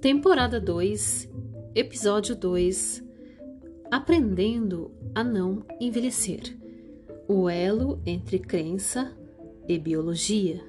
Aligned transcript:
Temporada 0.00 0.58
2, 0.58 1.28
Episódio 1.74 2.34
2 2.34 3.04
Aprendendo 3.90 4.90
a 5.14 5.22
não 5.22 5.62
envelhecer 5.78 6.56
o 7.28 7.50
elo 7.50 8.00
entre 8.06 8.38
crença 8.38 9.14
e 9.68 9.78
biologia. 9.78 10.64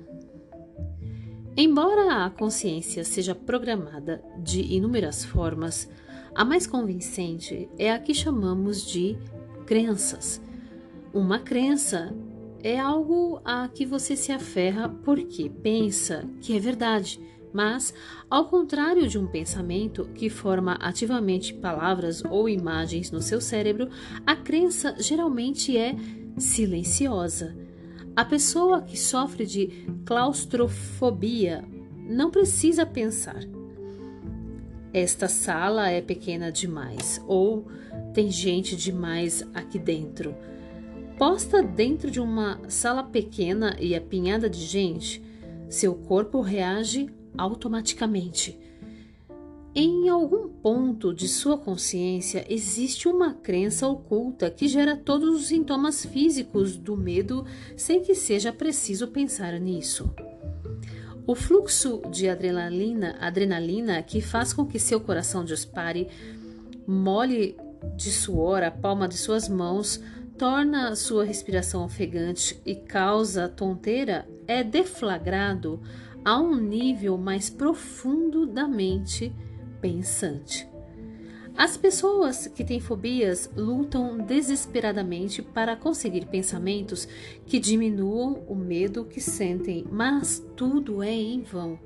Embora 1.56 2.26
a 2.26 2.30
consciência 2.30 3.06
seja 3.06 3.34
programada 3.34 4.22
de 4.38 4.62
inúmeras 4.74 5.24
formas, 5.24 5.90
a 6.36 6.44
mais 6.44 6.68
convincente 6.68 7.70
é 7.80 7.90
a 7.90 8.00
que 8.00 8.14
chamamos 8.14 8.86
de 8.86 9.18
crenças. 9.66 10.42
Uma 11.14 11.40
crença 11.40 12.14
é 12.62 12.78
algo 12.78 13.40
a 13.46 13.70
que 13.70 13.86
você 13.86 14.18
se 14.18 14.34
aferra 14.34 14.90
porque 14.90 15.50
pensa 15.50 16.28
que 16.42 16.54
é 16.54 16.60
verdade, 16.60 17.18
mas, 17.54 17.94
ao 18.30 18.46
contrário 18.46 19.08
de 19.08 19.18
um 19.18 19.28
pensamento 19.28 20.06
que 20.16 20.30
forma 20.30 20.74
ativamente 20.74 21.54
palavras 21.54 22.24
ou 22.24 22.48
imagens 22.48 23.12
no 23.12 23.22
seu 23.22 23.42
cérebro, 23.42 23.90
a 24.26 24.36
crença 24.36 24.96
geralmente 25.00 25.78
é 25.78 25.96
silenciosa. 26.38 27.56
A 28.16 28.26
pessoa 28.26 28.82
que 28.82 28.98
sofre 28.98 29.46
de 29.46 29.86
claustrofobia 30.06 31.64
não 32.08 32.30
precisa 32.30 32.86
pensar. 32.86 33.40
Esta 34.94 35.30
sala 35.30 35.90
é 35.90 36.02
pequena 36.02 36.52
demais 36.52 37.24
ou 37.26 37.68
tem 38.14 38.30
gente 38.30 38.76
demais 38.76 39.42
aqui 39.54 39.80
dentro. 39.80 40.36
Posta 41.18 41.64
dentro 41.64 42.12
de 42.12 42.20
uma 42.20 42.60
sala 42.68 43.04
pequena 43.04 43.78
e 43.80 43.96
apinhada 43.96 44.50
de 44.50 44.60
gente, 44.60 45.24
seu 45.70 45.96
corpo 45.96 46.42
reage 46.42 47.10
automaticamente. 47.38 48.60
Em 49.74 50.10
algum 50.10 50.50
ponto 50.50 51.14
de 51.14 51.30
sua 51.30 51.58
consciência 51.58 52.46
existe 52.50 53.08
uma 53.08 53.34
crença 53.34 53.88
oculta 53.88 54.52
que 54.52 54.68
gera 54.68 54.98
todos 54.98 55.30
os 55.30 55.48
sintomas 55.48 56.06
físicos 56.06 56.76
do 56.76 56.98
medo 56.98 57.46
sem 57.78 58.02
que 58.02 58.14
seja 58.14 58.52
preciso 58.52 59.08
pensar 59.08 59.58
nisso. 59.60 60.14
O 61.26 61.36
fluxo 61.36 62.02
de 62.12 62.28
adrenalina, 62.28 63.16
adrenalina 63.22 64.04
que 64.04 64.20
faz 64.20 64.52
com 64.52 64.66
que 64.66 64.78
seu 64.78 65.00
coração 65.00 65.46
dispare, 65.46 66.10
mole 66.86 67.56
de 67.96 68.12
suor 68.12 68.64
a 68.64 68.72
palma 68.72 69.08
de 69.08 69.16
suas 69.16 69.48
mãos, 69.48 70.02
torna 70.38 70.96
sua 70.96 71.24
respiração 71.24 71.86
ofegante 71.86 72.60
e 72.66 72.76
causa 72.76 73.48
tonteira, 73.48 74.28
é 74.48 74.64
deflagrado 74.64 75.80
a 76.24 76.40
um 76.40 76.56
nível 76.56 77.18
mais 77.18 77.50
profundo 77.50 78.46
da 78.46 78.68
mente 78.68 79.34
pensante. 79.82 80.70
As 81.58 81.76
pessoas 81.76 82.48
que 82.48 82.64
têm 82.64 82.80
fobias 82.80 83.52
lutam 83.56 84.18
desesperadamente 84.18 85.42
para 85.42 85.76
conseguir 85.76 86.26
pensamentos 86.28 87.08
que 87.46 87.60
diminuam 87.60 88.44
o 88.48 88.56
medo 88.56 89.06
que 89.06 89.20
sentem, 89.20 89.86
mas 89.92 90.44
tudo 90.56 91.04
é 91.04 91.12
em 91.12 91.42
vão. 91.42 91.78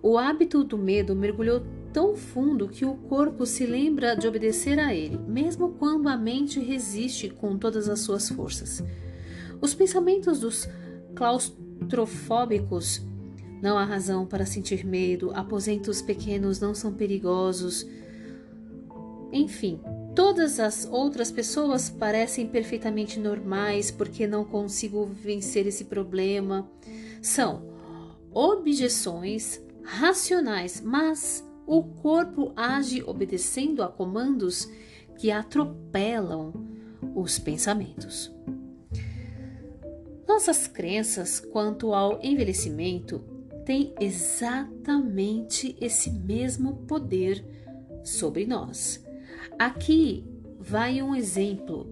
O 0.00 0.16
hábito 0.16 0.64
do 0.64 0.78
medo 0.78 1.14
mergulhou 1.14 1.62
tão 1.92 2.16
fundo 2.16 2.68
que 2.68 2.84
o 2.84 2.94
corpo 2.94 3.44
se 3.44 3.66
lembra 3.66 4.16
de 4.16 4.26
obedecer 4.26 4.78
a 4.78 4.94
ele, 4.94 5.18
mesmo 5.18 5.74
quando 5.78 6.08
a 6.08 6.16
mente 6.16 6.58
resiste 6.58 7.28
com 7.28 7.58
todas 7.58 7.88
as 7.88 8.00
suas 8.00 8.28
forças. 8.28 8.82
Os 9.60 9.74
pensamentos 9.74 10.40
dos 10.40 10.68
claustrofóbicos 11.14 13.02
não 13.62 13.78
há 13.78 13.84
razão 13.84 14.26
para 14.26 14.44
sentir 14.44 14.84
medo, 14.84 15.30
aposentos 15.34 16.02
pequenos 16.02 16.58
não 16.58 16.74
são 16.74 16.92
perigosos. 16.92 17.86
Enfim, 19.32 19.80
todas 20.16 20.58
as 20.58 20.84
outras 20.90 21.30
pessoas 21.30 21.88
parecem 21.88 22.48
perfeitamente 22.48 23.20
normais 23.20 23.88
porque 23.92 24.26
não 24.26 24.44
consigo 24.44 25.06
vencer 25.06 25.64
esse 25.64 25.84
problema. 25.84 26.68
São 27.22 27.62
objeções 28.34 29.62
racionais, 29.84 30.82
mas 30.84 31.46
o 31.64 31.84
corpo 31.84 32.52
age 32.56 33.00
obedecendo 33.06 33.84
a 33.84 33.88
comandos 33.88 34.68
que 35.16 35.30
atropelam 35.30 36.52
os 37.14 37.38
pensamentos. 37.38 38.32
Nossas 40.26 40.66
crenças 40.66 41.38
quanto 41.38 41.94
ao 41.94 42.18
envelhecimento 42.24 43.31
tem 43.64 43.94
exatamente 44.00 45.76
esse 45.80 46.10
mesmo 46.10 46.76
poder 46.88 47.44
sobre 48.04 48.46
nós. 48.46 49.04
Aqui 49.58 50.24
vai 50.58 51.02
um 51.02 51.14
exemplo. 51.14 51.86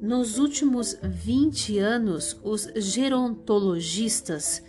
Nos 0.00 0.38
últimos 0.38 0.96
20 1.02 1.78
anos, 1.78 2.38
os 2.42 2.70
gerontologistas 2.76 4.62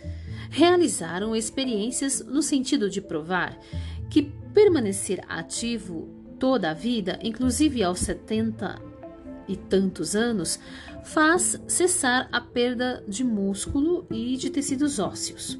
realizaram 0.50 1.34
experiências 1.34 2.22
no 2.24 2.42
sentido 2.42 2.90
de 2.90 3.00
provar 3.00 3.58
que 4.10 4.22
permanecer 4.52 5.24
ativo 5.26 6.08
toda 6.38 6.70
a 6.70 6.74
vida, 6.74 7.18
inclusive 7.22 7.82
aos 7.82 8.00
70 8.00 8.78
e 9.48 9.56
tantos 9.56 10.14
anos, 10.14 10.58
faz 11.02 11.58
cessar 11.66 12.28
a 12.30 12.40
perda 12.40 13.02
de 13.08 13.24
músculo 13.24 14.06
e 14.10 14.36
de 14.36 14.50
tecidos 14.50 14.98
ósseos. 14.98 15.58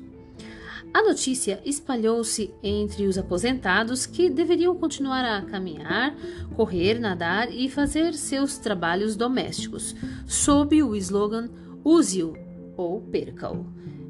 A 0.94 1.02
notícia 1.02 1.62
espalhou-se 1.64 2.52
entre 2.62 3.06
os 3.06 3.16
aposentados 3.16 4.04
que 4.04 4.28
deveriam 4.28 4.76
continuar 4.76 5.24
a 5.24 5.40
caminhar, 5.40 6.14
correr, 6.54 7.00
nadar 7.00 7.50
e 7.50 7.70
fazer 7.70 8.12
seus 8.12 8.58
trabalhos 8.58 9.16
domésticos, 9.16 9.96
sob 10.26 10.82
o 10.82 10.94
slogan 10.94 11.48
Use-o 11.82 12.36
ou 12.76 13.00
perca-o. 13.00 13.66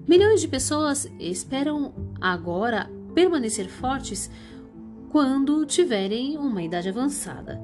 Milhões 0.09 0.41
de 0.41 0.49
pessoas 0.49 1.11
esperam 1.21 1.95
agora 2.21 2.91
permanecer 3.15 3.69
fortes 3.69 4.29
quando 5.09 5.65
tiverem 5.65 6.37
uma 6.37 6.63
idade 6.63 6.89
avançada. 6.89 7.61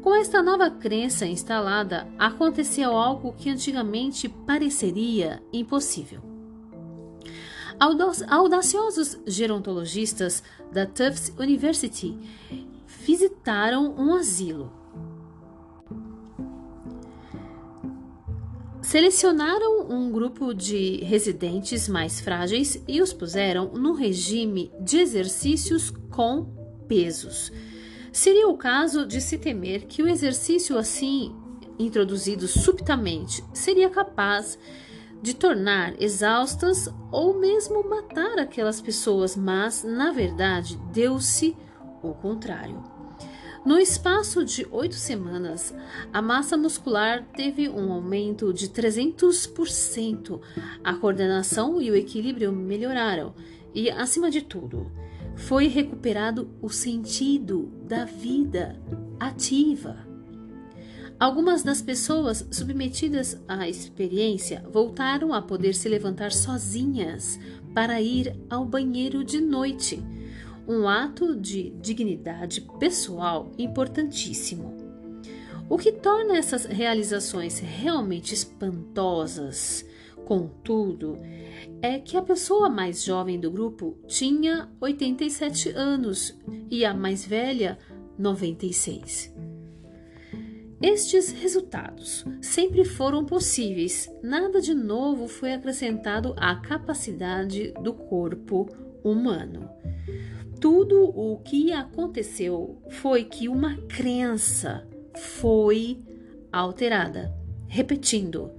Com 0.00 0.14
esta 0.14 0.42
nova 0.42 0.70
crença 0.70 1.26
instalada, 1.26 2.08
aconteceu 2.18 2.96
algo 2.96 3.32
que 3.32 3.50
antigamente 3.50 4.28
pareceria 4.28 5.42
impossível. 5.52 6.35
Audaciosos 7.78 9.18
gerontologistas 9.26 10.42
da 10.72 10.86
Tufts 10.86 11.32
University 11.38 12.18
visitaram 13.04 13.94
um 13.98 14.14
asilo. 14.14 14.72
Selecionaram 18.80 19.88
um 19.90 20.10
grupo 20.10 20.54
de 20.54 21.02
residentes 21.04 21.88
mais 21.88 22.20
frágeis 22.20 22.82
e 22.88 23.02
os 23.02 23.12
puseram 23.12 23.72
no 23.74 23.92
regime 23.92 24.72
de 24.80 24.98
exercícios 24.98 25.90
com 26.10 26.46
pesos. 26.88 27.52
Seria 28.12 28.48
o 28.48 28.56
caso 28.56 29.04
de 29.04 29.20
se 29.20 29.36
temer 29.36 29.86
que 29.86 30.02
o 30.02 30.08
exercício 30.08 30.78
assim 30.78 31.34
introduzido 31.78 32.48
subitamente 32.48 33.44
seria 33.52 33.90
capaz 33.90 34.54
de 34.54 34.85
de 35.26 35.34
tornar 35.34 36.00
exaustas 36.00 36.88
ou 37.10 37.36
mesmo 37.36 37.82
matar 37.82 38.38
aquelas 38.38 38.80
pessoas, 38.80 39.34
mas 39.34 39.82
na 39.82 40.12
verdade 40.12 40.78
deu-se 40.92 41.56
o 42.00 42.14
contrário. 42.14 42.80
No 43.64 43.76
espaço 43.76 44.44
de 44.44 44.64
oito 44.70 44.94
semanas, 44.94 45.74
a 46.12 46.22
massa 46.22 46.56
muscular 46.56 47.26
teve 47.34 47.68
um 47.68 47.92
aumento 47.92 48.52
de 48.52 48.68
300%, 48.68 50.40
a 50.84 50.94
coordenação 50.94 51.82
e 51.82 51.90
o 51.90 51.96
equilíbrio 51.96 52.52
melhoraram 52.52 53.34
e, 53.74 53.90
acima 53.90 54.30
de 54.30 54.42
tudo, 54.42 54.92
foi 55.34 55.66
recuperado 55.66 56.48
o 56.62 56.68
sentido 56.68 57.72
da 57.82 58.04
vida 58.04 58.80
ativa. 59.18 60.05
Algumas 61.18 61.62
das 61.62 61.80
pessoas 61.80 62.46
submetidas 62.50 63.40
à 63.48 63.66
experiência 63.66 64.62
voltaram 64.70 65.32
a 65.32 65.40
poder 65.40 65.74
se 65.74 65.88
levantar 65.88 66.30
sozinhas 66.30 67.40
para 67.72 68.02
ir 68.02 68.36
ao 68.50 68.66
banheiro 68.66 69.24
de 69.24 69.40
noite, 69.40 70.02
um 70.68 70.86
ato 70.86 71.34
de 71.34 71.70
dignidade 71.80 72.60
pessoal 72.78 73.50
importantíssimo. 73.56 74.76
O 75.70 75.78
que 75.78 75.90
torna 75.90 76.36
essas 76.36 76.66
realizações 76.66 77.60
realmente 77.60 78.34
espantosas, 78.34 79.86
contudo, 80.26 81.18
é 81.80 81.98
que 81.98 82.18
a 82.18 82.22
pessoa 82.22 82.68
mais 82.68 83.02
jovem 83.02 83.40
do 83.40 83.50
grupo 83.50 83.96
tinha 84.06 84.68
87 84.80 85.70
anos 85.70 86.38
e 86.70 86.84
a 86.84 86.92
mais 86.92 87.24
velha 87.24 87.78
96. 88.18 89.34
Estes 90.80 91.32
resultados 91.32 92.24
sempre 92.42 92.84
foram 92.84 93.24
possíveis, 93.24 94.12
nada 94.22 94.60
de 94.60 94.74
novo 94.74 95.26
foi 95.26 95.54
acrescentado 95.54 96.34
à 96.36 96.54
capacidade 96.56 97.72
do 97.82 97.94
corpo 97.94 98.68
humano. 99.02 99.70
Tudo 100.60 101.02
o 101.04 101.38
que 101.38 101.72
aconteceu 101.72 102.76
foi 102.90 103.24
que 103.24 103.48
uma 103.48 103.76
crença 103.88 104.86
foi 105.14 105.98
alterada. 106.52 107.34
Repetindo, 107.66 108.50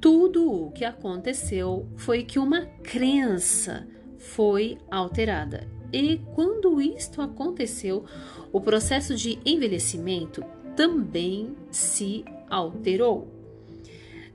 tudo 0.00 0.66
o 0.66 0.70
que 0.70 0.84
aconteceu 0.84 1.88
foi 1.96 2.22
que 2.22 2.38
uma 2.38 2.66
crença 2.84 3.84
foi 4.16 4.78
alterada. 4.88 5.68
E 5.92 6.18
quando 6.34 6.80
isto 6.80 7.20
aconteceu, 7.20 8.04
o 8.52 8.60
processo 8.60 9.14
de 9.14 9.38
envelhecimento 9.44 10.44
também 10.76 11.56
se 11.70 12.24
alterou. 12.48 13.34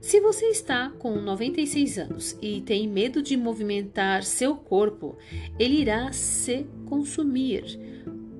Se 0.00 0.20
você 0.20 0.46
está 0.46 0.90
com 0.98 1.14
96 1.14 1.98
anos 1.98 2.36
e 2.42 2.60
tem 2.60 2.88
medo 2.88 3.22
de 3.22 3.36
movimentar 3.36 4.24
seu 4.24 4.56
corpo, 4.56 5.16
ele 5.56 5.80
irá 5.80 6.12
se 6.12 6.66
consumir. 6.86 7.78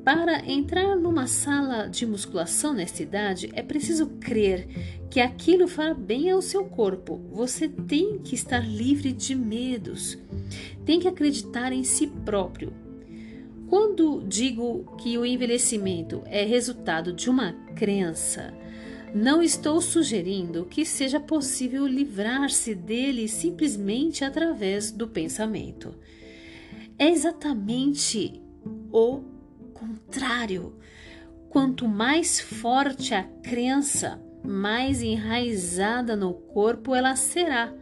Para 0.05 0.45
entrar 0.51 0.97
numa 0.97 1.29
sala 1.29 1.87
de 1.87 2.05
musculação 2.05 2.73
nesta 2.73 3.05
idade, 3.05 3.49
é 3.53 3.63
preciso 3.63 4.09
crer 4.19 4.67
que 5.09 5.21
aquilo 5.21 5.69
fará 5.69 5.95
bem 5.95 6.29
ao 6.33 6.43
seu 6.43 6.65
corpo. 6.65 7.21
Você 7.31 7.69
tem 7.69 8.19
que 8.19 8.35
estar 8.35 8.67
livre 8.67 9.13
de 9.13 9.37
medos. 9.37 10.19
Tem 10.85 10.99
que 10.99 11.07
acreditar 11.07 11.73
em 11.73 11.85
si 11.85 12.09
próprio. 12.09 12.82
Quando 13.73 14.23
digo 14.29 14.85
que 14.99 15.17
o 15.17 15.25
envelhecimento 15.25 16.23
é 16.27 16.45
resultado 16.45 17.11
de 17.11 17.31
uma 17.31 17.55
crença, 17.75 18.53
não 19.15 19.43
estou 19.43 19.81
sugerindo 19.81 20.67
que 20.67 20.85
seja 20.85 21.19
possível 21.19 21.87
livrar-se 21.87 22.75
dele 22.75 23.27
simplesmente 23.27 24.27
através 24.27 24.93
do 24.93 25.09
pensamento. 25.09 25.95
É 26.99 27.09
exatamente 27.09 28.43
o 28.93 29.23
contrário. 29.73 30.77
Quanto 31.49 31.89
mais 31.89 32.39
forte 32.41 33.15
a 33.15 33.23
crença, 33.23 34.23
mais 34.45 35.01
enraizada 35.01 36.15
no 36.15 36.35
corpo 36.35 36.95
ela 36.95 37.17
será. 37.17 37.73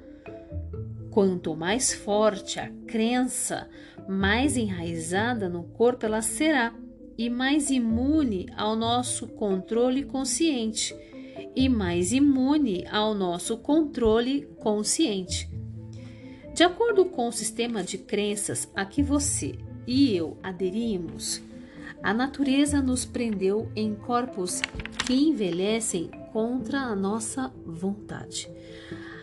Quanto 1.10 1.56
mais 1.56 1.92
forte 1.92 2.60
a 2.60 2.70
crença, 2.87 3.69
mais 4.10 4.56
enraizada 4.56 5.48
no 5.48 5.62
corpo 5.62 6.04
ela 6.04 6.20
será 6.20 6.74
e 7.16 7.30
mais 7.30 7.70
imune 7.70 8.48
ao 8.56 8.74
nosso 8.74 9.28
controle 9.28 10.02
consciente 10.02 10.96
e 11.54 11.68
mais 11.68 12.12
imune 12.12 12.84
ao 12.90 13.14
nosso 13.14 13.56
controle 13.58 14.48
consciente. 14.58 15.48
De 16.52 16.64
acordo 16.64 17.04
com 17.04 17.28
o 17.28 17.32
sistema 17.32 17.84
de 17.84 17.98
crenças 17.98 18.68
a 18.74 18.84
que 18.84 19.00
você 19.00 19.54
e 19.86 20.16
eu 20.16 20.36
aderimos, 20.42 21.40
a 22.02 22.12
natureza 22.12 22.82
nos 22.82 23.04
prendeu 23.04 23.70
em 23.76 23.94
corpos 23.94 24.60
que 25.06 25.14
envelhecem 25.14 26.10
contra 26.32 26.80
a 26.80 26.96
nossa 26.96 27.52
vontade. 27.64 28.50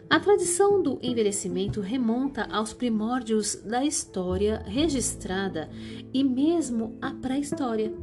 A 0.10 0.22
tradição 0.22 0.82
do 0.82 0.98
envelhecimento 1.02 1.82
remonta 1.82 2.48
aos 2.50 2.72
primórdios 2.72 3.56
da 3.56 3.84
história 3.84 4.64
registrada 4.66 5.70
e 6.14 6.24
mesmo 6.24 6.98
à 7.02 7.12
pré-história. 7.12 7.94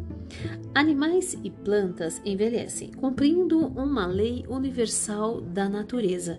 Animais 0.75 1.35
e 1.43 1.51
plantas 1.51 2.21
envelhecem, 2.23 2.91
cumprindo 2.93 3.59
uma 3.69 4.07
lei 4.07 4.45
universal 4.49 5.41
da 5.41 5.67
natureza. 5.67 6.39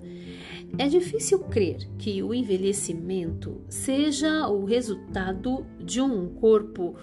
É 0.77 0.87
difícil 0.87 1.39
crer 1.39 1.77
que 1.97 2.21
o 2.21 2.31
envelhecimento 2.31 3.59
seja 3.67 4.47
o 4.47 4.65
resultado 4.65 5.65
de 5.79 5.99
um 5.99 6.27
corpo, 6.27 6.95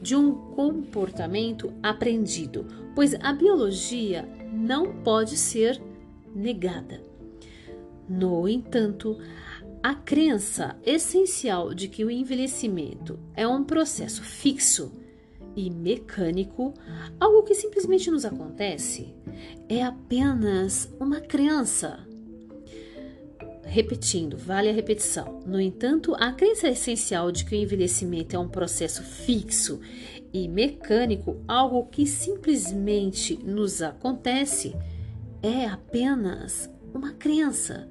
de 0.00 0.16
um 0.16 0.32
comportamento 0.32 1.72
aprendido, 1.80 2.66
pois 2.96 3.14
a 3.14 3.32
biologia 3.32 4.28
não 4.52 4.92
pode 5.04 5.36
ser 5.36 5.80
negada. 6.34 7.11
No 8.08 8.48
entanto, 8.48 9.18
a 9.82 9.94
crença 9.94 10.76
essencial 10.84 11.74
de 11.74 11.88
que 11.88 12.04
o 12.04 12.10
envelhecimento 12.10 13.18
é 13.34 13.46
um 13.46 13.64
processo 13.64 14.22
fixo 14.22 14.92
e 15.56 15.70
mecânico, 15.70 16.72
algo 17.20 17.42
que 17.42 17.54
simplesmente 17.54 18.10
nos 18.10 18.24
acontece, 18.24 19.14
é 19.68 19.82
apenas 19.82 20.92
uma 21.00 21.20
crença. 21.20 22.06
Repetindo, 23.64 24.36
vale 24.36 24.68
a 24.68 24.72
repetição. 24.72 25.40
No 25.46 25.60
entanto, 25.60 26.14
a 26.18 26.32
crença 26.32 26.68
essencial 26.68 27.32
de 27.32 27.44
que 27.44 27.54
o 27.54 27.58
envelhecimento 27.58 28.36
é 28.36 28.38
um 28.38 28.48
processo 28.48 29.02
fixo 29.02 29.80
e 30.32 30.46
mecânico, 30.48 31.40
algo 31.48 31.86
que 31.86 32.06
simplesmente 32.06 33.38
nos 33.42 33.82
acontece, 33.82 34.74
é 35.42 35.66
apenas 35.66 36.70
uma 36.94 37.12
crença. 37.12 37.88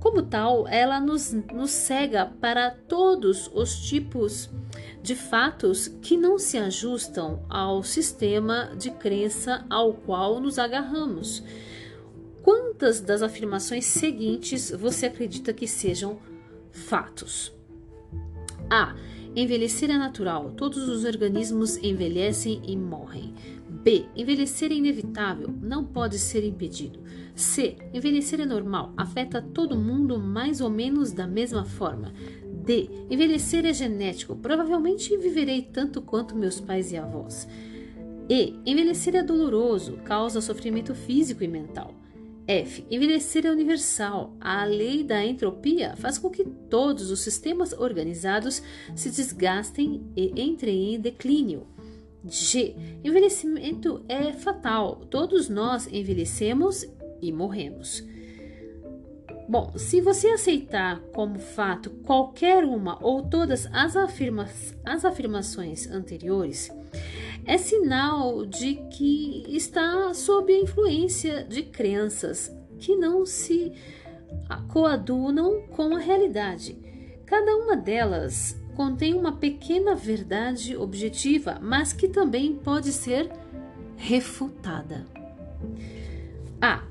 Como 0.00 0.22
tal, 0.22 0.68
ela 0.68 1.00
nos, 1.00 1.32
nos 1.32 1.70
cega 1.70 2.26
para 2.40 2.70
todos 2.70 3.50
os 3.54 3.80
tipos 3.80 4.50
de 5.02 5.14
fatos 5.14 5.88
que 5.88 6.16
não 6.16 6.38
se 6.38 6.58
ajustam 6.58 7.42
ao 7.48 7.82
sistema 7.82 8.72
de 8.76 8.90
crença 8.90 9.64
ao 9.70 9.94
qual 9.94 10.40
nos 10.40 10.58
agarramos. 10.58 11.42
Quantas 12.42 13.00
das 13.00 13.22
afirmações 13.22 13.86
seguintes 13.86 14.70
você 14.70 15.06
acredita 15.06 15.52
que 15.52 15.66
sejam 15.66 16.18
fatos? 16.70 17.52
A. 18.70 18.94
Envelhecer 19.36 19.90
é 19.90 19.96
natural. 19.98 20.52
Todos 20.56 20.88
os 20.88 21.04
organismos 21.04 21.76
envelhecem 21.78 22.62
e 22.66 22.76
morrem. 22.76 23.34
B. 23.82 24.06
Envelhecer 24.16 24.72
é 24.72 24.74
inevitável, 24.74 25.48
não 25.62 25.84
pode 25.84 26.18
ser 26.18 26.44
impedido. 26.44 27.00
C. 27.34 27.76
Envelhecer 27.94 28.40
é 28.40 28.46
normal, 28.46 28.92
afeta 28.96 29.40
todo 29.40 29.78
mundo 29.78 30.18
mais 30.18 30.60
ou 30.60 30.68
menos 30.68 31.12
da 31.12 31.26
mesma 31.26 31.64
forma. 31.64 32.12
D. 32.64 32.90
Envelhecer 33.08 33.64
é 33.64 33.72
genético, 33.72 34.36
provavelmente 34.36 35.16
viverei 35.16 35.62
tanto 35.62 36.02
quanto 36.02 36.36
meus 36.36 36.60
pais 36.60 36.92
e 36.92 36.96
avós. 36.96 37.46
E. 38.28 38.54
Envelhecer 38.66 39.14
é 39.14 39.22
doloroso, 39.22 39.98
causa 40.04 40.40
sofrimento 40.40 40.94
físico 40.94 41.42
e 41.44 41.48
mental. 41.48 41.94
F. 42.48 42.84
Envelhecer 42.90 43.44
é 43.44 43.50
universal. 43.50 44.34
A 44.40 44.64
lei 44.64 45.04
da 45.04 45.22
entropia 45.24 45.94
faz 45.96 46.16
com 46.16 46.30
que 46.30 46.44
todos 46.44 47.10
os 47.10 47.20
sistemas 47.20 47.72
organizados 47.74 48.62
se 48.96 49.10
desgastem 49.10 50.02
e 50.16 50.32
entrem 50.40 50.94
em 50.94 51.00
declínio. 51.00 51.66
G. 52.28 52.74
Envelhecimento 53.02 54.04
é 54.08 54.32
fatal. 54.32 54.96
Todos 55.10 55.48
nós 55.48 55.86
envelhecemos 55.92 56.86
e 57.20 57.32
morremos. 57.32 58.02
Bom, 59.48 59.72
se 59.76 60.00
você 60.00 60.28
aceitar 60.28 61.00
como 61.14 61.38
fato 61.38 61.88
qualquer 62.04 62.64
uma 62.64 63.02
ou 63.02 63.22
todas 63.22 63.66
as, 63.72 63.96
afirma 63.96 64.46
as 64.84 65.04
afirmações 65.06 65.90
anteriores, 65.90 66.70
é 67.46 67.56
sinal 67.56 68.44
de 68.44 68.74
que 68.90 69.44
está 69.48 70.12
sob 70.12 70.52
a 70.52 70.60
influência 70.60 71.44
de 71.44 71.62
crenças 71.62 72.54
que 72.78 72.94
não 72.94 73.24
se 73.24 73.72
coadunam 74.68 75.62
com 75.68 75.96
a 75.96 75.98
realidade. 75.98 76.76
Cada 77.24 77.56
uma 77.56 77.74
delas 77.74 78.57
contém 78.78 79.12
uma 79.12 79.32
pequena 79.32 79.96
verdade 79.96 80.76
objetiva, 80.76 81.58
mas 81.60 81.92
que 81.92 82.06
também 82.06 82.54
pode 82.54 82.92
ser 82.92 83.28
refutada. 83.96 85.04
A. 86.60 86.84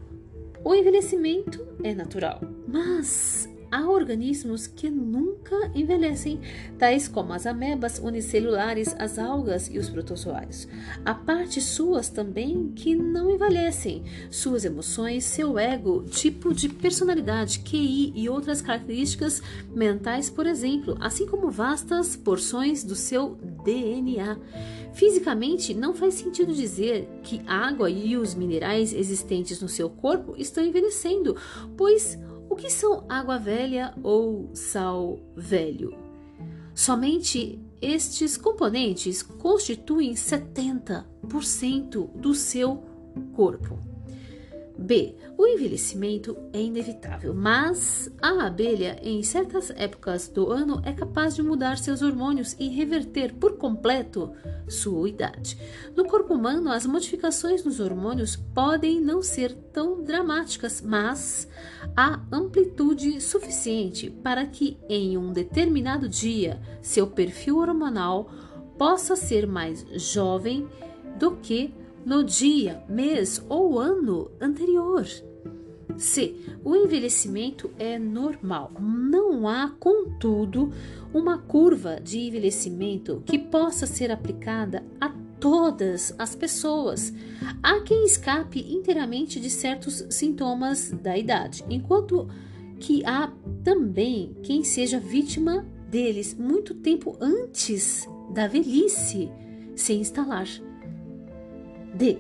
O 0.66 0.76
envelhecimento 0.76 1.66
é 1.82 1.96
natural, 1.96 2.42
mas 2.68 3.48
Há 3.70 3.90
organismos 3.90 4.66
que 4.66 4.90
nunca 4.90 5.56
envelhecem, 5.76 6.40
tais 6.78 7.08
como 7.08 7.34
as 7.34 7.46
amebas 7.46 8.00
unicelulares, 8.00 8.96
as 8.98 9.20
algas 9.20 9.70
e 9.70 9.78
os 9.78 9.90
protozoários. 9.90 10.68
Há 11.04 11.14
partes 11.14 11.66
suas 11.66 12.10
também 12.10 12.72
que 12.76 12.96
não 12.96 13.30
envelhecem. 13.30 14.04
Suas 14.30 14.64
emoções, 14.64 15.26
seu 15.26 15.60
ego, 15.60 16.04
tipo 16.10 16.54
de 16.54 16.70
personalidade, 16.70 17.60
QI 17.60 18.14
e 18.16 18.30
outras 18.30 18.62
características 18.62 19.42
mentais, 19.74 20.30
por 20.30 20.48
exemplo, 20.48 20.98
assim 21.02 21.26
como 21.26 21.52
vastas 21.52 22.16
porções 22.16 22.84
do 22.84 22.96
seu 22.96 23.38
DNA. 23.66 24.38
Fisicamente, 24.94 25.74
não 25.74 25.94
faz 25.94 26.16
sentido 26.16 26.54
dizer 26.54 27.08
que 27.22 27.42
a 27.46 27.68
água 27.68 27.90
e 27.90 28.18
os 28.18 28.34
minerais 28.34 28.94
existentes 28.94 29.62
no 29.62 29.70
seu 29.70 29.90
corpo 29.90 30.34
estão 30.38 30.64
envelhecendo, 30.64 31.36
pois 31.76 32.18
o 32.50 32.56
que 32.56 32.70
são 32.70 33.06
água 33.10 33.38
velha 33.38 33.94
ou 34.04 34.50
sal 34.54 35.20
velho? 35.36 35.94
Somente 36.74 37.60
estes 37.82 38.38
componentes 38.38 39.22
constituem 39.22 40.14
70% 40.14 42.10
do 42.16 42.34
seu 42.34 42.84
corpo. 43.36 43.87
B. 44.78 45.16
O 45.38 45.46
envelhecimento 45.46 46.38
é 46.54 46.62
inevitável, 46.62 47.34
mas 47.34 48.12
a 48.22 48.46
abelha, 48.46 49.00
em 49.02 49.22
certas 49.24 49.72
épocas 49.72 50.28
do 50.28 50.52
ano, 50.52 50.82
é 50.86 50.94
capaz 50.94 51.36
de 51.36 51.44
mudar 51.44 51.78
seus 51.78 52.02
hormônios 52.02 52.56
e 52.60 52.68
reverter 52.68 53.34
por 53.34 53.58
completo 53.58 54.34
sua 54.68 55.10
idade. 55.10 55.58
No 55.96 56.06
corpo 56.06 56.34
humano, 56.34 56.72
as 56.72 56.86
modificações 56.86 57.64
nos 57.64 57.80
hormônios 57.80 58.36
podem 58.36 59.02
não 59.02 59.22
ser 59.22 59.54
tão 59.54 60.04
dramáticas, 60.04 60.82
mas 60.82 61.48
há 61.96 62.22
amplitude 62.32 63.20
suficiente 63.22 64.10
para 64.10 64.46
que, 64.46 64.78
em 64.90 65.18
um 65.18 65.32
determinado 65.32 66.08
dia, 66.08 66.60
seu 66.82 67.08
perfil 67.08 67.58
hormonal 67.58 68.30
possa 68.78 69.16
ser 69.16 69.48
mais 69.48 69.86
jovem 69.94 70.68
do 71.18 71.32
que 71.38 71.74
no 72.08 72.24
dia, 72.24 72.82
mês 72.88 73.44
ou 73.50 73.78
ano 73.78 74.32
anterior. 74.40 75.06
C. 75.98 76.36
O 76.64 76.74
envelhecimento 76.74 77.70
é 77.78 78.00
normal. 78.00 78.72
Não 78.80 79.46
há, 79.46 79.76
contudo, 79.78 80.72
uma 81.14 81.38
curva 81.38 82.00
de 82.02 82.20
envelhecimento 82.20 83.22
que 83.26 83.38
possa 83.38 83.86
ser 83.86 84.10
aplicada 84.10 84.86
a 85.02 85.10
todas 85.38 86.16
as 86.18 86.34
pessoas. 86.34 87.12
Há 87.62 87.82
quem 87.82 88.06
escape 88.06 88.62
inteiramente 88.74 89.38
de 89.38 89.50
certos 89.50 90.06
sintomas 90.10 90.92
da 90.92 91.18
idade, 91.18 91.66
enquanto 91.70 92.30
que 92.80 93.06
há 93.06 93.34
também 93.66 94.34
quem 94.44 94.64
seja 94.64 94.98
vítima 94.98 95.68
deles 95.90 96.34
muito 96.34 96.74
tempo 96.74 97.18
antes 97.20 98.08
da 98.34 98.48
velhice 98.48 99.30
se 99.76 99.92
instalar. 99.92 100.48
D. 101.98 102.20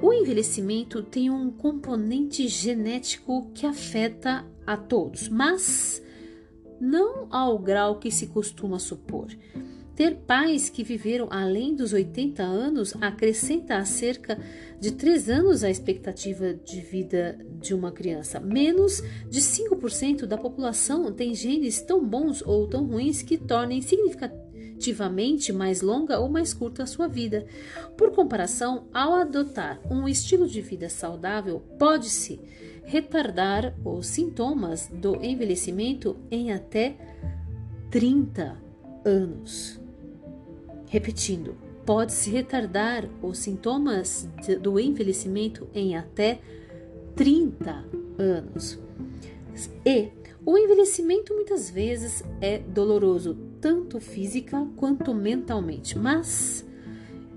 O 0.00 0.12
envelhecimento 0.12 1.02
tem 1.02 1.28
um 1.30 1.50
componente 1.50 2.46
genético 2.46 3.50
que 3.52 3.66
afeta 3.66 4.46
a 4.64 4.76
todos, 4.76 5.28
mas 5.28 6.02
não 6.80 7.26
ao 7.30 7.58
grau 7.58 7.98
que 7.98 8.10
se 8.10 8.28
costuma 8.28 8.78
supor. 8.78 9.28
Ter 9.96 10.14
pais 10.14 10.68
que 10.68 10.84
viveram 10.84 11.26
além 11.30 11.74
dos 11.74 11.94
80 11.94 12.42
anos 12.42 12.94
acrescenta 13.00 13.82
cerca 13.84 14.38
de 14.78 14.92
3 14.92 15.30
anos 15.30 15.64
a 15.64 15.70
expectativa 15.70 16.52
de 16.52 16.82
vida 16.82 17.38
de 17.58 17.74
uma 17.74 17.90
criança. 17.90 18.38
Menos 18.38 19.02
de 19.30 19.40
5% 19.40 20.26
da 20.26 20.36
população 20.36 21.10
tem 21.10 21.34
genes 21.34 21.80
tão 21.80 22.06
bons 22.06 22.42
ou 22.42 22.68
tão 22.68 22.84
ruins 22.84 23.22
que 23.22 23.38
tornem 23.38 23.80
significativo 23.80 24.45
relativamente 24.76 25.52
mais 25.52 25.80
longa 25.80 26.20
ou 26.20 26.28
mais 26.28 26.52
curta 26.52 26.82
a 26.82 26.86
sua 26.86 27.08
vida. 27.08 27.46
Por 27.96 28.12
comparação, 28.12 28.86
ao 28.92 29.14
adotar 29.14 29.80
um 29.90 30.06
estilo 30.06 30.46
de 30.46 30.60
vida 30.60 30.88
saudável, 30.88 31.60
pode-se 31.78 32.38
retardar 32.84 33.74
os 33.84 34.06
sintomas 34.06 34.88
do 34.88 35.16
envelhecimento 35.24 36.16
em 36.30 36.52
até 36.52 36.96
30 37.90 38.56
anos. 39.04 39.80
Repetindo, 40.88 41.56
pode-se 41.84 42.30
retardar 42.30 43.08
os 43.22 43.38
sintomas 43.38 44.28
do 44.60 44.78
envelhecimento 44.78 45.68
em 45.74 45.96
até 45.96 46.40
30 47.16 47.84
anos. 48.18 48.78
E 49.84 50.10
o 50.44 50.56
envelhecimento 50.56 51.34
muitas 51.34 51.68
vezes 51.68 52.22
é 52.40 52.58
doloroso, 52.58 53.36
tanto 53.66 53.98
física 53.98 54.64
quanto 54.76 55.12
mentalmente, 55.12 55.98
mas 55.98 56.64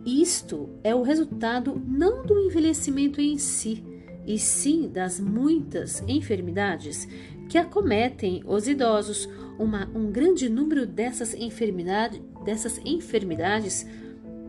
isto 0.06 0.70
é 0.84 0.94
o 0.94 1.02
resultado 1.02 1.82
não 1.88 2.24
do 2.24 2.38
envelhecimento 2.38 3.20
em 3.20 3.40
si, 3.40 3.84
e 4.28 4.38
sim 4.38 4.88
das 4.88 5.20
muitas 5.20 6.04
enfermidades 6.08 7.08
que 7.50 7.58
acometem 7.58 8.44
os 8.46 8.68
idosos. 8.68 9.28
Uma, 9.58 9.90
um 9.96 10.12
grande 10.12 10.48
número 10.48 10.86
dessas, 10.86 11.34
enfermidade, 11.34 12.22
dessas 12.46 12.80
enfermidades 12.86 13.88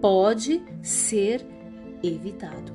pode 0.03 0.63
ser 0.83 1.41
evitado. 2.03 2.75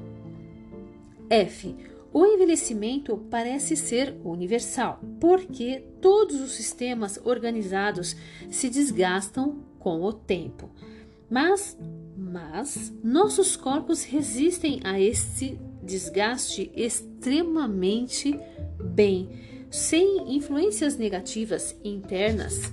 F 1.30 1.76
o 2.12 2.26
envelhecimento 2.26 3.18
parece 3.30 3.76
ser 3.76 4.16
universal, 4.24 5.02
porque 5.20 5.84
todos 6.06 6.40
os 6.40 6.52
sistemas 6.52 7.20
organizados 7.24 8.16
se 8.52 8.70
desgastam 8.70 9.66
com 9.80 10.04
o 10.04 10.14
tempo. 10.14 10.70
Mas, 11.28 11.76
mas 12.16 12.94
nossos 13.04 13.56
corpos 13.56 14.04
resistem 14.04 14.80
a 14.84 15.00
este 15.00 15.60
desgaste 15.82 16.72
extremamente 16.76 18.40
bem, 18.80 19.32
sem 19.72 20.36
influências 20.36 20.96
negativas 20.96 21.76
internas 21.84 22.72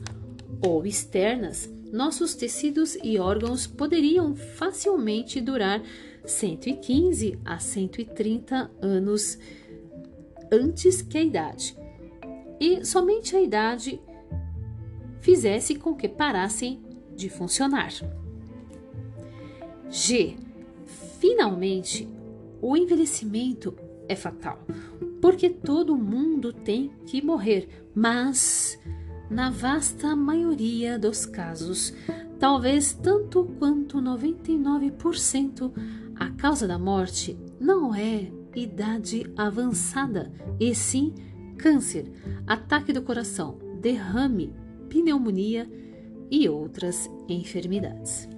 ou 0.60 0.84
externas. 0.84 1.72
Nossos 1.90 2.34
tecidos 2.34 2.98
e 3.02 3.18
órgãos 3.18 3.66
poderiam 3.66 4.36
facilmente 4.36 5.40
durar 5.40 5.82
115 6.22 7.38
a 7.46 7.58
130 7.58 8.70
anos 8.82 9.38
antes 10.52 11.00
que 11.00 11.16
a 11.16 11.22
idade. 11.22 11.81
E 12.62 12.84
somente 12.86 13.34
a 13.34 13.40
idade 13.40 14.00
fizesse 15.20 15.74
com 15.74 15.96
que 15.96 16.08
parassem 16.08 16.80
de 17.12 17.28
funcionar. 17.28 17.90
G. 19.90 20.36
Finalmente, 21.18 22.08
o 22.60 22.76
envelhecimento 22.76 23.74
é 24.08 24.14
fatal, 24.14 24.64
porque 25.20 25.50
todo 25.50 25.96
mundo 25.96 26.52
tem 26.52 26.92
que 27.04 27.20
morrer, 27.20 27.68
mas 27.92 28.78
na 29.28 29.50
vasta 29.50 30.14
maioria 30.14 30.96
dos 30.96 31.26
casos, 31.26 31.92
talvez 32.38 32.94
tanto 32.94 33.44
quanto 33.58 33.98
99%, 33.98 35.72
a 36.14 36.30
causa 36.30 36.68
da 36.68 36.78
morte 36.78 37.36
não 37.58 37.92
é 37.92 38.30
idade 38.54 39.28
avançada, 39.36 40.32
e 40.60 40.72
sim 40.76 41.12
câncer, 41.62 42.10
ataque 42.44 42.92
do 42.92 43.02
coração, 43.02 43.56
derrame, 43.80 44.52
pneumonia 44.88 45.70
e 46.28 46.48
outras 46.48 47.08
enfermidades. 47.28 48.28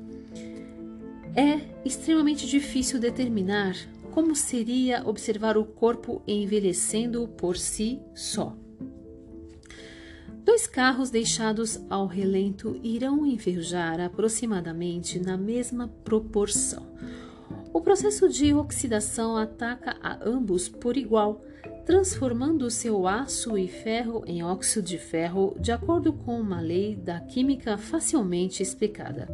É 1.35 1.61
extremamente 1.85 2.47
difícil 2.47 3.01
determinar 3.01 3.75
como 4.13 4.37
seria 4.37 5.03
observar 5.09 5.57
o 5.57 5.65
corpo 5.65 6.23
envelhecendo 6.29 7.27
por 7.27 7.57
si 7.57 7.99
só. 8.15 8.57
Dois 10.45 10.67
carros 10.67 11.11
deixados 11.11 11.81
ao 11.89 12.07
relento 12.07 12.79
irão 12.85 13.25
enferrujar 13.25 13.99
aproximadamente 13.99 15.19
na 15.19 15.39
mesma 15.39 15.89
proporção. 15.89 16.87
O 17.73 17.81
processo 17.81 18.29
de 18.29 18.53
oxidação 18.53 19.37
ataca 19.37 19.97
a 20.03 20.19
ambos 20.23 20.69
por 20.69 20.97
igual, 20.97 21.43
transformando 21.85 22.71
seu 22.71 23.07
aço 23.07 23.59
e 23.59 23.69
ferro 23.69 24.25
em 24.27 24.43
óxido 24.43 24.87
de 24.87 24.99
ferro, 24.99 25.55
de 25.61 25.71
acordo 25.71 26.13
com 26.13 26.41
uma 26.41 26.61
lei 26.61 26.97
da 26.97 27.21
química 27.21 27.77
facilmente 27.77 28.63
explicada. 28.63 29.29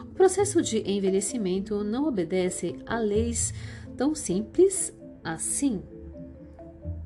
O 0.00 0.06
processo 0.06 0.60
de 0.60 0.78
envelhecimento 0.90 1.84
não 1.84 2.08
obedece 2.08 2.76
a 2.86 2.98
leis 2.98 3.54
tão 3.96 4.14
simples 4.14 4.92
assim. 5.22 5.82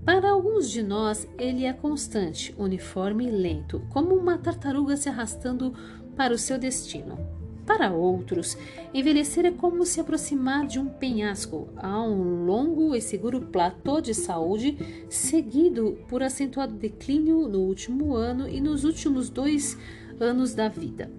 Para 0.05 0.31
alguns 0.31 0.71
de 0.71 0.83
nós, 0.83 1.29
ele 1.37 1.65
é 1.65 1.73
constante, 1.73 2.55
uniforme 2.57 3.27
e 3.27 3.31
lento, 3.31 3.83
como 3.91 4.15
uma 4.15 4.39
tartaruga 4.39 4.97
se 4.97 5.09
arrastando 5.09 5.75
para 6.17 6.33
o 6.33 6.39
seu 6.39 6.57
destino. 6.57 7.36
Para 7.67 7.91
outros, 7.91 8.57
envelhecer 8.95 9.45
é 9.45 9.51
como 9.51 9.85
se 9.85 10.01
aproximar 10.01 10.69
de 10.69 10.79
um 10.79 10.87
penhasco 10.87 11.69
a 11.77 12.01
um 12.01 12.45
longo 12.45 12.95
e 12.95 13.01
seguro 13.01 13.41
platô 13.41 14.01
de 14.01 14.15
saúde, 14.15 14.79
seguido 15.11 15.99
por 16.09 16.23
acentuado 16.23 16.75
declínio 16.75 17.49
no 17.49 17.59
último 17.59 18.15
ano 18.15 18.49
e 18.49 18.61
nos 18.61 18.85
últimos 18.85 19.29
dois 19.29 19.77
anos 20.21 20.55
da 20.55 20.69
vida. 20.69 21.11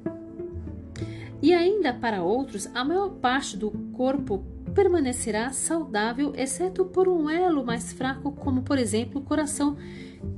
E 1.41 1.53
ainda 1.53 1.93
para 1.93 2.23
outros, 2.23 2.67
a 2.73 2.83
maior 2.83 3.09
parte 3.09 3.57
do 3.57 3.69
corpo 3.91 4.43
permanecerá 4.73 5.51
saudável, 5.51 6.33
exceto 6.35 6.85
por 6.85 7.09
um 7.09 7.29
elo 7.29 7.65
mais 7.65 7.91
fraco, 7.91 8.31
como 8.31 8.61
por 8.61 8.77
exemplo 8.77 9.19
o 9.19 9.23
coração, 9.23 9.75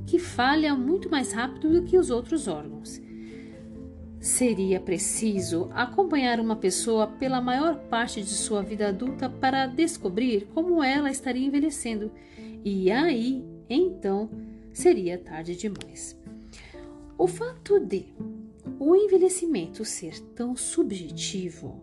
que 0.06 0.18
falha 0.18 0.74
muito 0.74 1.08
mais 1.08 1.32
rápido 1.32 1.70
do 1.70 1.82
que 1.84 1.96
os 1.96 2.10
outros 2.10 2.48
órgãos. 2.48 3.00
Seria 4.20 4.78
preciso 4.78 5.70
acompanhar 5.72 6.40
uma 6.40 6.54
pessoa 6.54 7.06
pela 7.06 7.40
maior 7.40 7.76
parte 7.88 8.20
de 8.20 8.28
sua 8.28 8.62
vida 8.62 8.88
adulta 8.88 9.30
para 9.30 9.66
descobrir 9.66 10.46
como 10.52 10.84
ela 10.84 11.10
estaria 11.10 11.46
envelhecendo, 11.46 12.12
e 12.62 12.90
aí, 12.90 13.42
então, 13.68 14.28
seria 14.74 15.16
tarde 15.16 15.56
demais. 15.56 16.18
O 17.16 17.26
fato 17.26 17.80
de 17.80 18.08
o 18.78 18.94
envelhecimento 18.94 19.86
ser 19.86 20.20
tão 20.34 20.54
subjetivo 20.54 21.82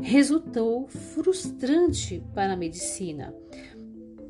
resultou 0.00 0.86
frustrante 0.86 2.22
para 2.32 2.52
a 2.52 2.56
medicina, 2.56 3.34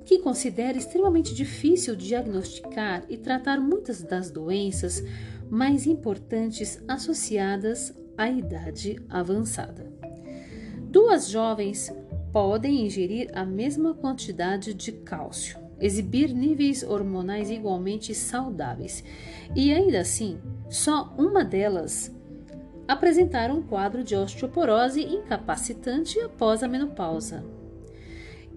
que 0.07 0.21
considera 0.21 0.79
extremamente 0.79 1.35
difícil 1.35 1.97
diagnosticar 1.97 3.05
e 3.11 3.19
tratar 3.19 3.61
muitas 3.61 4.03
das 4.03 4.31
doenças 4.31 5.03
mais 5.51 5.87
importantes 5.87 6.83
associadas 6.89 7.95
à 8.17 8.29
idade 8.29 9.03
avançada. 9.09 9.93
Duas 10.91 11.29
jovens 11.29 11.93
podem 12.33 12.87
ingerir 12.87 13.31
a 13.35 13.45
mesma 13.45 13.95
quantidade 13.95 14.75
de 14.75 14.93
cálcio, 14.93 15.59
exibir 15.81 16.33
níveis 16.33 16.83
hormonais 16.83 17.51
igualmente 17.51 18.15
saudáveis 18.15 19.05
e 19.55 19.73
ainda 19.73 20.01
assim, 20.01 20.39
só 20.69 21.15
uma 21.19 21.45
delas 21.45 22.15
apresentar 22.89 23.51
um 23.51 23.63
quadro 23.63 24.05
de 24.05 24.15
osteoporose 24.15 25.03
incapacitante 25.03 26.21
após 26.21 26.63
a 26.63 26.69
menopausa. 26.69 27.45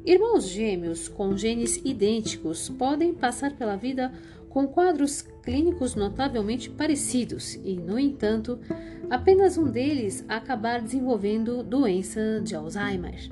Irmãos 0.05 0.47
gêmeos 0.47 1.07
com 1.07 1.35
genes 1.35 1.77
idênticos 1.83 2.69
podem 2.69 3.13
passar 3.13 3.55
pela 3.57 3.75
vida 3.75 4.13
com 4.49 4.67
quadros 4.67 5.21
clínicos 5.43 5.95
notavelmente 5.95 6.69
parecidos 6.69 7.55
e, 7.63 7.75
no 7.75 7.99
entanto, 7.99 8.59
apenas 9.09 9.57
um 9.57 9.69
deles 9.69 10.23
acabar 10.27 10.81
desenvolvendo 10.81 11.63
doença 11.63 12.41
de 12.43 12.55
Alzheimer, 12.55 13.29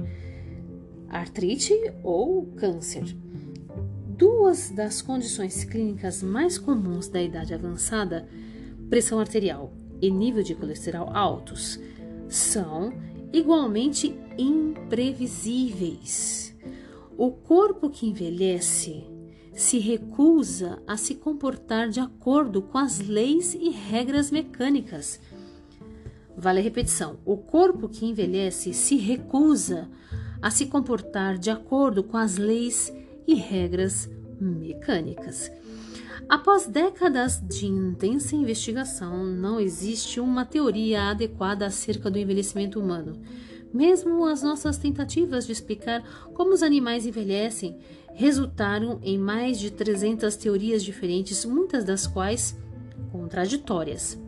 artrite 1.09 1.73
ou 2.03 2.45
câncer. 2.55 3.03
Duas 4.07 4.71
das 4.71 5.01
condições 5.01 5.63
clínicas 5.63 6.21
mais 6.23 6.57
comuns 6.57 7.07
da 7.07 7.21
idade 7.21 7.53
avançada, 7.53 8.27
pressão 8.89 9.19
arterial 9.19 9.71
e 10.01 10.09
nível 10.09 10.41
de 10.43 10.55
colesterol 10.55 11.15
altos, 11.15 11.79
são 12.27 12.91
igualmente 13.31 14.19
imprevisíveis. 14.37 16.53
O 17.17 17.31
corpo 17.31 17.89
que 17.89 18.07
envelhece 18.07 19.05
se 19.57 19.79
recusa 19.79 20.77
a 20.85 20.95
se 20.95 21.15
comportar 21.15 21.89
de 21.89 21.99
acordo 21.99 22.61
com 22.61 22.77
as 22.77 22.99
leis 22.99 23.55
e 23.55 23.71
regras 23.71 24.29
mecânicas. 24.29 25.19
Vale 26.37 26.59
a 26.59 26.63
repetição: 26.63 27.17
o 27.25 27.35
corpo 27.35 27.89
que 27.89 28.05
envelhece 28.05 28.71
se 28.71 28.95
recusa 28.97 29.89
a 30.39 30.51
se 30.51 30.67
comportar 30.67 31.39
de 31.39 31.49
acordo 31.49 32.03
com 32.03 32.17
as 32.17 32.37
leis 32.37 32.93
e 33.27 33.33
regras 33.33 34.07
mecânicas. 34.39 35.51
Após 36.29 36.67
décadas 36.67 37.41
de 37.41 37.65
intensa 37.65 38.35
investigação, 38.35 39.23
não 39.25 39.59
existe 39.59 40.19
uma 40.19 40.45
teoria 40.45 41.09
adequada 41.09 41.65
acerca 41.65 42.11
do 42.11 42.19
envelhecimento 42.19 42.79
humano. 42.79 43.19
Mesmo 43.77 44.25
as 44.25 44.41
nossas 44.41 44.75
tentativas 44.79 45.45
de 45.45 45.51
explicar 45.51 46.03
como 46.33 46.51
os 46.51 46.63
animais 46.63 47.05
envelhecem 47.05 47.77
resultaram 48.15 48.99
em 49.03 49.19
mais 49.19 49.59
de 49.59 49.69
300 49.69 50.35
teorias 50.35 50.83
diferentes, 50.83 51.45
muitas 51.45 51.83
das 51.85 52.07
quais 52.07 52.57
contraditórias. 53.11 54.19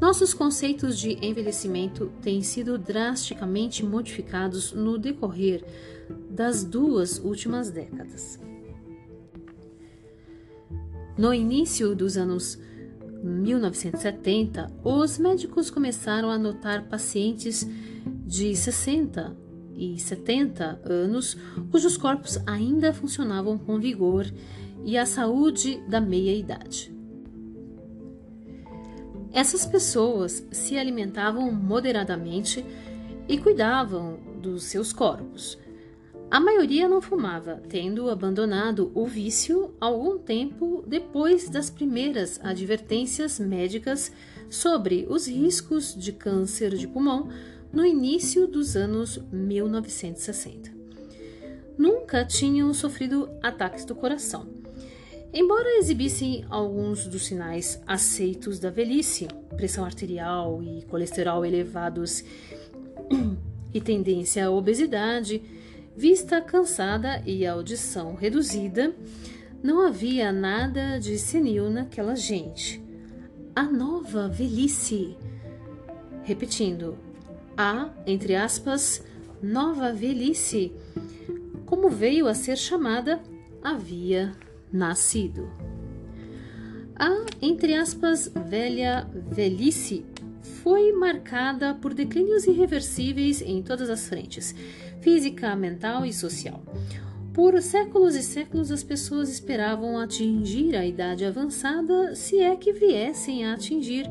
Nossos 0.00 0.32
conceitos 0.32 0.96
de 0.96 1.18
envelhecimento 1.20 2.12
têm 2.22 2.42
sido 2.42 2.78
drasticamente 2.78 3.84
modificados 3.84 4.72
no 4.72 4.96
decorrer 4.96 5.64
das 6.30 6.62
duas 6.62 7.18
últimas 7.18 7.72
décadas. 7.72 8.38
No 11.18 11.34
início 11.34 11.96
dos 11.96 12.16
anos 12.16 12.56
1970, 13.22 14.70
os 14.82 15.18
médicos 15.18 15.70
começaram 15.70 16.30
a 16.30 16.38
notar 16.38 16.88
pacientes 16.88 17.66
de 18.26 18.54
60 18.54 19.36
e 19.74 19.98
70 19.98 20.80
anos 20.84 21.36
cujos 21.70 21.96
corpos 21.96 22.38
ainda 22.46 22.92
funcionavam 22.92 23.56
com 23.56 23.78
vigor 23.78 24.26
e 24.84 24.96
a 24.96 25.06
saúde 25.06 25.82
da 25.88 26.00
meia-idade. 26.00 26.94
Essas 29.32 29.64
pessoas 29.64 30.46
se 30.50 30.76
alimentavam 30.76 31.52
moderadamente 31.52 32.64
e 33.28 33.38
cuidavam 33.38 34.18
dos 34.40 34.64
seus 34.64 34.92
corpos. 34.92 35.56
A 36.30 36.38
maioria 36.38 36.88
não 36.88 37.00
fumava, 37.00 37.60
tendo 37.68 38.08
abandonado 38.08 38.92
o 38.94 39.04
vício 39.04 39.74
algum 39.80 40.16
tempo 40.16 40.84
depois 40.86 41.48
das 41.48 41.68
primeiras 41.68 42.38
advertências 42.40 43.40
médicas 43.40 44.12
sobre 44.48 45.08
os 45.10 45.26
riscos 45.26 45.92
de 45.92 46.12
câncer 46.12 46.76
de 46.76 46.86
pulmão 46.86 47.28
no 47.72 47.84
início 47.84 48.46
dos 48.46 48.76
anos 48.76 49.18
1960. 49.32 50.70
Nunca 51.76 52.24
tinham 52.24 52.72
sofrido 52.72 53.28
ataques 53.42 53.84
do 53.84 53.96
coração. 53.96 54.46
Embora 55.32 55.78
exibissem 55.78 56.44
alguns 56.48 57.08
dos 57.08 57.26
sinais 57.26 57.82
aceitos 57.84 58.60
da 58.60 58.70
velhice, 58.70 59.26
pressão 59.56 59.84
arterial 59.84 60.62
e 60.62 60.82
colesterol 60.82 61.44
elevados 61.44 62.22
e 63.74 63.80
tendência 63.80 64.46
à 64.46 64.50
obesidade, 64.50 65.42
Vista 65.96 66.40
cansada 66.40 67.20
e 67.26 67.44
audição 67.44 68.14
reduzida, 68.14 68.94
não 69.62 69.84
havia 69.86 70.32
nada 70.32 70.98
de 70.98 71.18
senil 71.18 71.68
naquela 71.68 72.14
gente. 72.14 72.82
A 73.54 73.64
nova 73.64 74.28
velhice. 74.28 75.16
Repetindo, 76.22 76.96
a, 77.56 77.90
entre 78.06 78.36
aspas, 78.36 79.04
nova 79.42 79.92
velhice, 79.92 80.72
como 81.66 81.90
veio 81.90 82.28
a 82.28 82.34
ser 82.34 82.56
chamada, 82.56 83.20
havia 83.62 84.32
nascido. 84.72 85.50
A, 86.94 87.26
entre 87.42 87.74
aspas, 87.74 88.30
velha 88.48 89.08
velhice 89.12 90.06
foi 90.62 90.92
marcada 90.92 91.74
por 91.74 91.92
declínios 91.94 92.46
irreversíveis 92.46 93.42
em 93.42 93.62
todas 93.62 93.90
as 93.90 94.08
frentes 94.08 94.54
física, 95.00 95.54
mental 95.56 96.04
e 96.04 96.12
social. 96.12 96.62
Por 97.32 97.60
séculos 97.62 98.16
e 98.16 98.22
séculos, 98.22 98.72
as 98.72 98.82
pessoas 98.82 99.28
esperavam 99.28 99.98
atingir 99.98 100.74
a 100.74 100.84
idade 100.84 101.24
avançada, 101.24 102.14
se 102.16 102.40
é 102.40 102.56
que 102.56 102.72
viessem 102.72 103.46
a 103.46 103.54
atingir, 103.54 104.04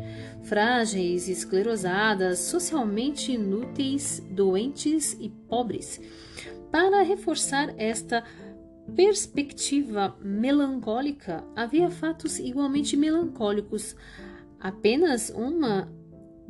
frágeis, 0.43 1.27
esclerosadas, 1.27 2.39
socialmente 2.39 3.33
inúteis, 3.33 4.23
doentes 4.31 5.17
e 5.19 5.29
pobres. 5.29 5.99
Para 6.71 7.01
reforçar 7.01 7.73
esta 7.77 8.23
perspectiva 8.95 10.15
melancólica, 10.21 11.43
havia 11.55 11.89
fatos 11.89 12.39
igualmente 12.39 12.95
melancólicos. 12.95 13.95
Apenas 14.59 15.29
uma 15.29 15.91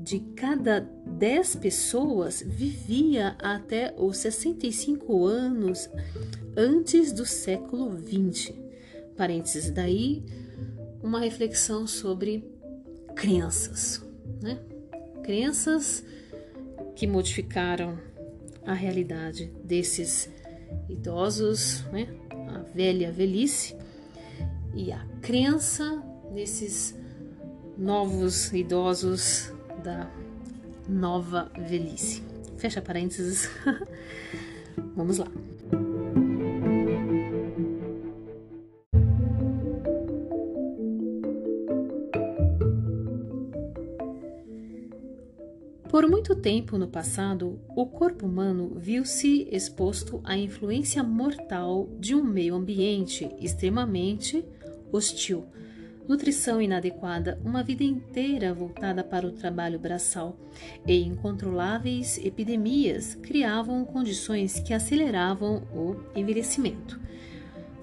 de 0.02 0.20
cada 0.34 0.80
10 1.06 1.58
pessoas 1.58 2.42
vivia 2.46 3.36
até 3.38 3.94
os 3.98 4.18
65 4.18 5.26
anos 5.26 5.90
antes 6.56 7.12
do 7.12 7.26
século 7.26 7.90
20. 7.90 8.56
Parênteses, 9.18 9.70
daí 9.70 10.24
uma 11.04 11.20
reflexão 11.20 11.86
sobre 11.86 12.50
crenças, 13.14 14.02
né? 14.42 14.60
Crenças 15.22 16.04
que 16.96 17.06
modificaram 17.06 18.00
a 18.66 18.74
realidade 18.74 19.52
desses 19.66 20.30
idosos, 20.88 21.84
né? 21.92 22.08
A 22.32 22.60
velha 22.74 23.12
velhice 23.12 23.76
e 24.74 24.94
a 24.94 25.06
crença 25.22 26.02
desses 26.34 26.96
novos 27.78 28.54
idosos 28.54 29.52
da 29.80 30.10
nova 30.88 31.52
velhice. 31.58 32.24
Fecha 32.58 32.82
parênteses. 32.82 33.50
Vamos 34.96 35.18
lá. 35.18 35.28
Por 45.90 46.08
muito 46.08 46.36
tempo 46.36 46.78
no 46.78 46.88
passado, 46.88 47.60
o 47.76 47.86
corpo 47.86 48.26
humano 48.26 48.74
viu-se 48.78 49.48
exposto 49.52 50.22
à 50.24 50.38
influência 50.38 51.02
mortal 51.02 51.90
de 52.00 52.14
um 52.14 52.24
meio 52.24 52.56
ambiente 52.56 53.30
extremamente 53.40 54.46
hostil 54.92 55.46
nutrição 56.10 56.60
inadequada, 56.60 57.40
uma 57.46 57.62
vida 57.62 57.84
inteira 57.84 58.52
voltada 58.52 59.04
para 59.04 59.28
o 59.28 59.32
trabalho 59.32 59.78
braçal 59.78 60.36
e 60.88 61.04
incontroláveis 61.04 62.18
epidemias 62.18 63.14
criavam 63.14 63.86
condições 63.86 64.60
que 64.60 64.74
aceleravam 64.74 65.62
o 65.72 65.96
envelhecimento. 66.16 67.00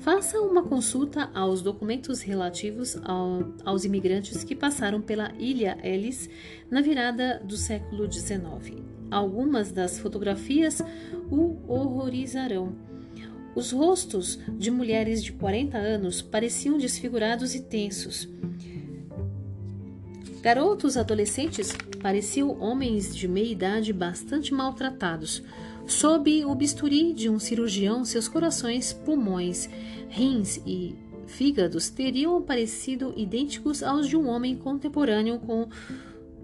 Faça 0.01 0.41
uma 0.41 0.65
consulta 0.65 1.31
aos 1.35 1.63
documentos 1.63 2.21
relativos 2.21 2.97
ao, 3.05 3.45
aos 3.65 3.85
imigrantes 3.85 4.43
que 4.43 4.57
passaram 4.57 5.01
pela 5.01 5.33
Ilha 5.39 5.79
Ellis 5.83 6.29
na 6.69 6.81
virada 6.81 7.41
do 7.45 7.57
século 7.57 8.11
XIX. 8.11 8.83
Algumas 9.09 9.71
das 9.71 10.01
fotografias 10.01 10.83
o 11.31 11.57
horrorizarão. 11.69 12.75
Os 13.57 13.73
rostos 13.73 14.39
de 14.59 14.71
mulheres 14.71 15.25
de 15.25 15.33
40 15.33 15.79
anos 15.79 16.21
pareciam 16.21 16.77
desfigurados 16.77 17.55
e 17.55 17.63
tensos. 17.63 18.29
Garotos 20.43 20.99
adolescentes 20.99 21.73
pareciam 22.03 22.61
homens 22.61 23.17
de 23.17 23.27
meia 23.27 23.51
idade 23.51 23.95
bastante 23.95 24.53
maltratados. 24.53 25.43
Sob 25.87 26.45
o 26.45 26.55
bisturi 26.55 27.15
de 27.15 27.31
um 27.31 27.39
cirurgião, 27.39 28.05
seus 28.05 28.29
corações, 28.29 28.93
pulmões, 28.93 29.71
rins 30.11 30.61
e 30.67 30.95
fígados 31.27 31.89
teriam 31.89 32.43
parecido 32.43 33.15
idênticos 33.17 33.83
aos 33.83 34.07
de 34.07 34.19
um 34.19 34.29
homem 34.29 34.55
contemporâneo 34.55 35.39
com 35.39 35.67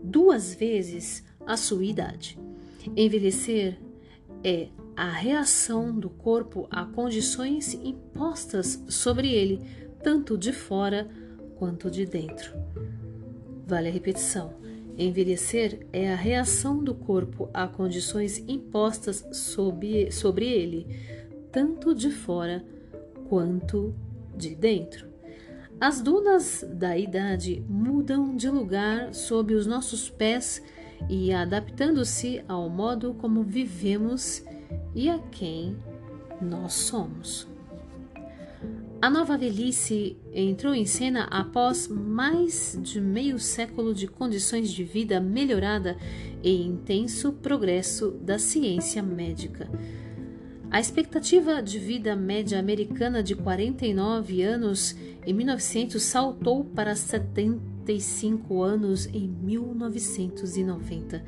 duas 0.03 0.55
vezes 0.55 1.23
a 1.47 1.59
sua 1.59 1.85
idade. 1.85 2.39
Envelhecer 2.97 3.79
é 4.43 4.69
a 4.97 5.11
reação 5.11 5.99
do 5.99 6.11
corpo 6.11 6.67
a 6.71 6.85
condições 6.85 7.75
impostas 7.75 8.83
sobre 8.89 9.33
ele, 9.33 9.61
tanto 10.03 10.37
de 10.37 10.53
fora 10.53 11.09
quanto 11.57 11.91
de 11.91 12.05
dentro. 12.05 12.53
Vale 13.67 13.89
a 13.89 13.93
repetição. 13.93 14.55
Envelhecer 14.99 15.87
é 15.93 16.13
a 16.13 16.17
reação 16.17 16.85
do 16.85 16.95
corpo 16.95 17.49
a 17.55 17.67
condições 17.67 18.39
impostas 18.47 19.25
sobre, 19.33 20.11
sobre 20.11 20.47
ele, 20.47 20.87
tanto 21.51 21.95
de 21.95 22.11
fora 22.11 22.65
quanto 23.29 23.95
de 24.37 24.55
dentro. 24.55 25.09
As 25.81 26.01
dunas 26.01 26.65
da 26.75 26.97
idade 26.97 27.65
mudam 27.69 28.37
de 28.37 28.49
lugar 28.49 29.15
sob 29.15 29.55
os 29.55 29.67
nossos 29.67 30.11
pés 30.11 30.63
e 31.09 31.33
adaptando-se 31.33 32.45
ao 32.47 32.69
modo 32.69 33.15
como 33.15 33.43
vivemos 33.43 34.45
e 34.95 35.09
a 35.09 35.19
quem 35.19 35.77
nós 36.41 36.73
somos. 36.73 37.47
A 39.01 39.11
nova 39.11 39.37
velhice 39.37 40.17
entrou 40.33 40.73
em 40.73 40.87
cena 40.87 41.25
após 41.25 41.89
mais 41.89 42.79
de 42.81 43.01
meio 43.01 43.37
século 43.37 43.93
de 43.93 44.07
condições 44.07 44.71
de 44.71 44.85
vida 44.85 45.21
melhorada 45.21 45.97
e 46.41 46.63
intenso 46.63 47.33
progresso 47.33 48.13
da 48.23 48.39
ciência 48.39 49.03
médica. 49.03 49.69
A 50.71 50.79
expectativa 50.81 51.61
de 51.61 51.79
vida 51.81 52.15
média 52.15 52.59
americana 52.61 53.23
de 53.25 53.35
49 53.35 54.41
anos 54.41 54.97
em 55.27 55.35
1900 55.35 56.01
saltou 56.01 56.65
para 56.65 56.95
75 56.95 58.63
anos 58.63 59.07
em 59.07 59.29
1990, 59.29 61.25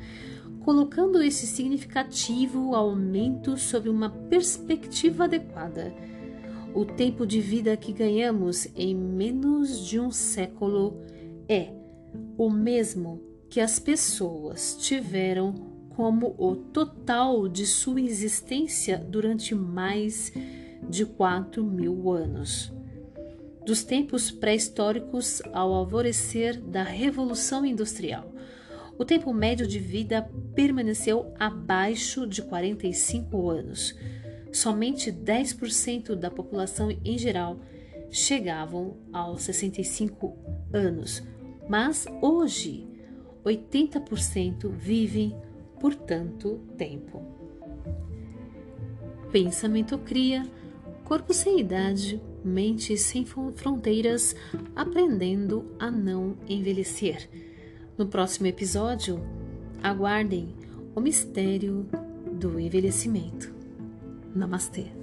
colocando 0.65 1.21
esse 1.21 1.45
significativo 1.45 2.73
aumento 2.73 3.55
sob 3.55 3.87
uma 3.87 4.09
perspectiva 4.09 5.25
adequada. 5.25 5.93
O 6.73 6.83
tempo 6.83 7.23
de 7.23 7.39
vida 7.39 7.77
que 7.77 7.93
ganhamos 7.93 8.67
em 8.75 8.95
menos 8.95 9.85
de 9.85 9.99
um 9.99 10.09
século 10.09 10.99
é 11.47 11.71
o 12.35 12.49
mesmo 12.49 13.21
que 13.47 13.61
as 13.61 13.77
pessoas 13.77 14.75
tiveram 14.81 15.53
como 15.89 16.33
o 16.35 16.55
total 16.55 17.47
de 17.47 17.67
sua 17.67 18.01
existência 18.01 18.97
durante 18.97 19.53
mais 19.53 20.33
de 20.89 21.05
4 21.05 21.63
mil 21.63 22.11
anos. 22.11 22.73
Dos 23.63 23.83
tempos 23.83 24.31
pré-históricos 24.31 25.43
ao 25.53 25.71
alvorecer 25.75 26.59
da 26.59 26.81
Revolução 26.81 27.63
Industrial, 27.63 28.33
o 28.97 29.05
tempo 29.05 29.33
médio 29.33 29.67
de 29.67 29.79
vida 29.79 30.29
permaneceu 30.53 31.33
abaixo 31.39 32.25
de 32.25 32.41
45 32.41 33.49
anos 33.49 33.95
somente 34.55 35.11
10% 35.11 36.15
da 36.15 36.31
população 36.31 36.89
em 37.03 37.17
geral 37.17 37.59
chegavam 38.09 38.95
aos 39.11 39.43
65 39.43 40.37
anos, 40.73 41.21
mas 41.67 42.05
hoje 42.21 42.87
80% 43.43 44.69
vivem 44.69 45.35
por 45.79 45.93
tanto 45.93 46.59
tempo. 46.77 47.21
Pensamento 49.31 49.97
cria, 49.97 50.43
corpo 51.03 51.33
sem 51.33 51.59
idade, 51.59 52.21
mente 52.43 52.97
sem 52.97 53.25
fronteiras, 53.25 54.35
aprendendo 54.73 55.75
a 55.77 55.91
não 55.91 56.37
envelhecer. 56.47 57.29
No 57.97 58.07
próximo 58.07 58.47
episódio, 58.47 59.21
aguardem 59.81 60.53
o 60.93 60.99
mistério 60.99 61.87
do 62.33 62.59
envelhecimento. 62.59 63.53
Namastê. 64.35 64.94